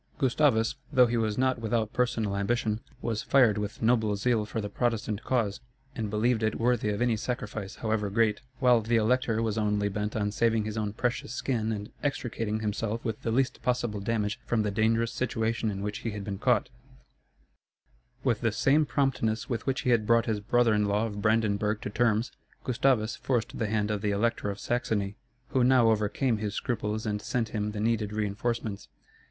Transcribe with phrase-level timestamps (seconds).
[0.17, 4.67] Gustavus, though he was not without personal ambition, was fired with noble zeal for the
[4.67, 5.59] Protestant cause,
[5.95, 10.15] and believed it worthy of any sacrifice, however great; while the Elector was only bent
[10.15, 14.63] on saving his own precious skin and extricating himself with the least possible damage from
[14.63, 16.69] the dangerous situation in which he had been caught.
[18.23, 19.89] [Illustration: Gustavus Adolphus before the battle of Lutzen.] With the same promptness with which he
[19.91, 22.31] had brought his brother in law of Brandenburg to terms,
[22.63, 25.15] Gustavus forced the hand of the Elector of Saxony,
[25.49, 28.87] who now overcame his scruples and sent him the needed reinforcements.